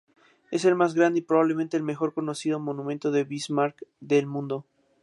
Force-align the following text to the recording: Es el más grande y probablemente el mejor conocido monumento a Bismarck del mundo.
Es 0.49 0.65
el 0.65 0.73
más 0.73 0.95
grande 0.95 1.19
y 1.19 1.21
probablemente 1.21 1.77
el 1.77 1.83
mejor 1.83 2.15
conocido 2.15 2.59
monumento 2.59 3.09
a 3.13 3.23
Bismarck 3.23 3.83
del 3.99 4.25
mundo. 4.25 4.65